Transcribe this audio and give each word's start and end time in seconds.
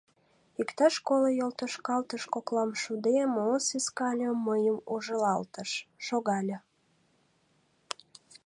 Иктаж 0.61 0.95
коло 1.07 1.29
йолтошкалтыш 1.39 2.23
коклам 2.33 2.71
шуде, 2.81 3.17
Моосес 3.35 3.85
Каллио 3.97 4.33
мыйым 4.47 4.77
ужылалтыш, 4.93 5.69
шогале. 6.05 6.57